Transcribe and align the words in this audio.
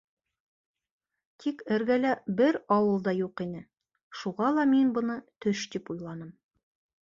Тик 1.43 1.61
эргәлә 1.75 2.13
бер 2.41 2.57
ауыл 2.77 3.05
да 3.09 3.15
юҡ 3.19 3.45
ине, 3.47 3.63
шуға 4.23 4.51
ла 4.59 4.67
мин 4.75 4.93
быны 4.99 5.23
төш 5.47 5.67
тип 5.77 5.97
уйланым. 5.97 6.37